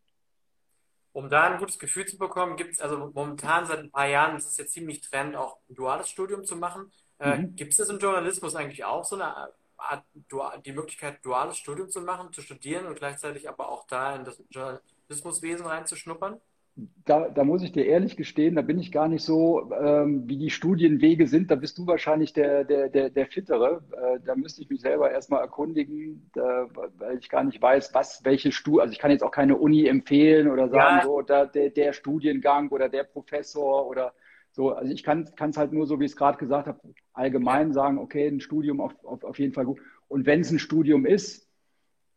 [1.12, 4.34] um da ein gutes Gefühl zu bekommen, gibt es also momentan seit ein paar Jahren,
[4.34, 6.90] das ist jetzt ziemlich Trend, auch ein duales Studium zu machen.
[7.20, 7.54] Äh, mhm.
[7.54, 9.32] Gibt es das im Journalismus eigentlich auch so eine
[10.64, 14.42] Die Möglichkeit, duales Studium zu machen, zu studieren und gleichzeitig aber auch da in das
[14.50, 16.40] Journalismuswesen reinzuschnuppern?
[17.04, 20.38] da, da muss ich dir ehrlich gestehen, da bin ich gar nicht so, ähm, wie
[20.38, 21.50] die Studienwege sind.
[21.50, 23.84] Da bist du wahrscheinlich der, der, der, der Fittere.
[23.92, 28.24] Äh, da müsste ich mich selber erstmal erkundigen, äh, weil ich gar nicht weiß, was,
[28.24, 31.04] welche Studie, also ich kann jetzt auch keine Uni empfehlen oder sagen, ja.
[31.04, 34.12] so, da, der, der Studiengang oder der Professor oder
[34.54, 34.70] so.
[34.70, 36.80] Also ich kann es halt nur so, wie ich es gerade gesagt habe,
[37.12, 39.80] allgemein sagen, okay, ein Studium auf, auf, auf jeden Fall gut.
[40.08, 41.48] Und wenn es ein Studium ist,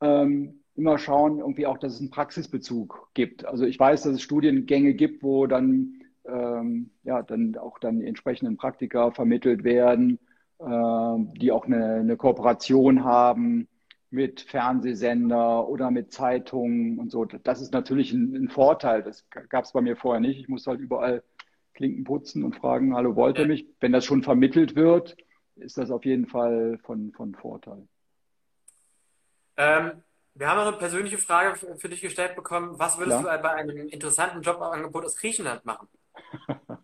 [0.02, 3.46] ähm, immer schauen, irgendwie auch, dass es einen Praxisbezug gibt.
[3.46, 8.06] Also ich weiß, dass es Studiengänge gibt, wo dann ähm, ja dann auch dann die
[8.06, 10.20] entsprechenden Praktika vermittelt werden.
[10.60, 13.68] die auch eine, eine Kooperation haben
[14.10, 17.26] mit Fernsehsender oder mit Zeitungen und so.
[17.26, 19.04] Das ist natürlich ein, ein Vorteil.
[19.04, 20.40] Das gab es bei mir vorher nicht.
[20.40, 21.24] Ich muss halt überall
[21.78, 23.68] Klinken putzen und fragen, hallo, wollt ihr mich?
[23.80, 25.16] Wenn das schon vermittelt wird,
[25.56, 27.88] ist das auf jeden Fall von, von Vorteil.
[29.58, 32.80] Ähm, wir haben noch eine persönliche Frage für dich gestellt bekommen.
[32.80, 33.38] Was würdest ja?
[33.38, 35.88] du bei einem interessanten Jobangebot aus Griechenland machen?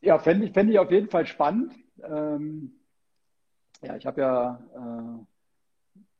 [0.00, 1.74] ja, fände ich, fänd ich auf jeden Fall spannend.
[2.02, 2.80] Ähm,
[3.82, 4.62] ja, ich habe ja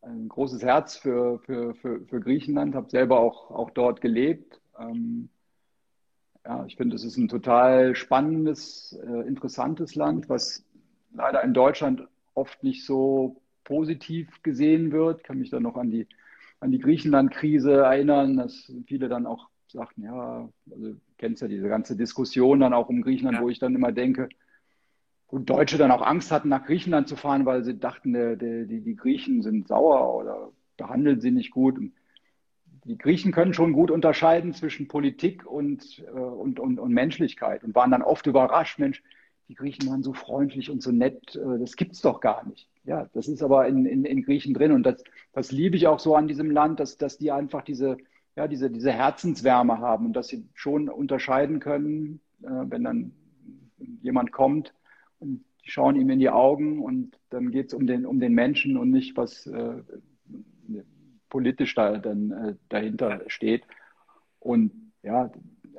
[0.03, 4.61] äh, ein großes Herz für, für, für, für Griechenland, habe selber auch, auch dort gelebt.
[4.79, 5.31] Ähm,
[6.45, 10.65] ja, ich finde, es ist ein total spannendes, äh, interessantes Land, was
[11.13, 15.21] leider in Deutschland oft nicht so positiv gesehen wird.
[15.21, 16.07] Ich kann mich da noch an die,
[16.61, 21.69] an die Griechenland-Krise erinnern, dass viele dann auch sagten, ja, also du kennst ja diese
[21.69, 23.43] ganze Diskussion dann auch um Griechenland, ja.
[23.43, 24.29] wo ich dann immer denke,
[25.27, 28.67] und Deutsche dann auch Angst hatten, nach Griechenland zu fahren, weil sie dachten, der, der,
[28.67, 31.77] die, die Griechen sind sauer oder behandeln sie nicht gut.
[32.85, 37.75] Die Griechen können schon gut unterscheiden zwischen Politik und, äh, und, und, und Menschlichkeit und
[37.75, 39.03] waren dann oft überrascht, Mensch,
[39.49, 42.69] die Griechen waren so freundlich und so nett, äh, das gibt's doch gar nicht.
[42.85, 45.99] Ja, das ist aber in, in, in Griechen drin und das, das liebe ich auch
[45.99, 47.97] so an diesem Land, dass, dass die einfach diese,
[48.37, 53.13] ja, diese, diese Herzenswärme haben und dass sie schon unterscheiden können, äh, wenn dann
[54.03, 54.75] jemand kommt
[55.19, 58.35] und die schauen ihm in die Augen und dann geht es um den, um den
[58.35, 59.83] Menschen und nicht, was äh,
[61.29, 63.65] politisch da dann äh, dahinter steht.
[64.39, 65.31] Und ja,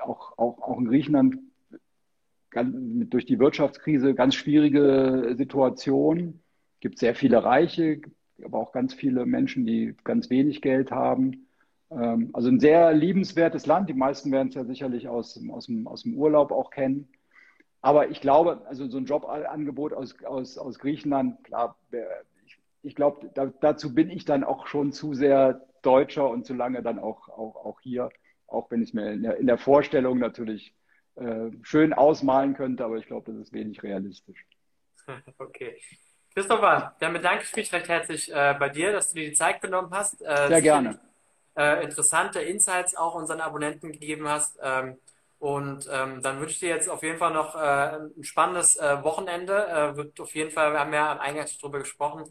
[0.01, 1.38] auch, auch, auch in Griechenland
[2.63, 6.39] durch die Wirtschaftskrise ganz schwierige Situation.
[6.75, 8.01] Es gibt sehr viele Reiche,
[8.43, 11.47] aber auch ganz viele Menschen, die ganz wenig Geld haben.
[11.91, 13.89] Ähm, also ein sehr liebenswertes Land.
[13.89, 17.08] Die meisten werden es ja sicherlich aus, aus, dem, aus dem Urlaub auch kennen.
[17.81, 21.77] Aber ich glaube, also so ein Jobangebot aus, aus, aus Griechenland, klar,
[22.85, 26.81] ich, glaube, da, dazu bin ich dann auch schon zu sehr Deutscher und zu lange
[26.81, 28.09] dann auch, auch, auch hier,
[28.47, 30.73] auch wenn ich mir in der, in der Vorstellung natürlich
[31.15, 34.45] äh, schön ausmalen könnte, aber ich glaube, das ist wenig realistisch.
[35.37, 35.79] Okay.
[36.33, 39.61] Christopher, dann bedanke ich mich recht herzlich äh, bei dir, dass du dir die Zeit
[39.61, 40.21] genommen hast.
[40.21, 40.99] Äh, Sehr gerne.
[41.55, 44.59] Äh, interessante Insights auch unseren Abonnenten gegeben hast.
[44.61, 44.97] Ähm,
[45.39, 49.01] und ähm, dann wünsche ich dir jetzt auf jeden Fall noch äh, ein spannendes äh,
[49.03, 49.93] Wochenende.
[49.95, 52.25] wird auf jeden Fall, wir haben ja am Eingang darüber gesprochen,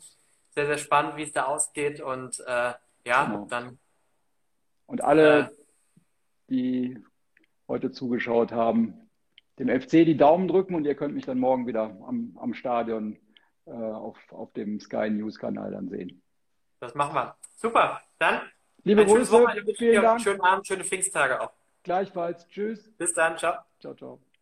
[0.55, 2.01] sehr, sehr spannend, wie es da ausgeht.
[2.01, 3.47] Und ja, genau.
[3.49, 3.79] dann.
[4.87, 5.53] Und alle,
[6.49, 7.03] die
[7.69, 9.11] heute zugeschaut haben,
[9.59, 13.19] dem FC die Daumen drücken und ihr könnt mich dann morgen wieder am, am Stadion
[13.67, 16.23] äh, auf, auf dem Sky News Kanal dann sehen.
[16.81, 17.37] Das machen wir.
[17.57, 18.01] Super.
[18.19, 18.43] Dann
[18.83, 20.21] liebe Grüße, vielen Dank.
[20.21, 21.53] Schönen Abend, schöne Pfingsttage auch.
[21.83, 22.49] Gleichfalls.
[22.49, 22.91] Tschüss.
[22.97, 23.39] Bis dann.
[23.39, 23.59] Ciao.
[23.81, 24.34] Ciao, ciao.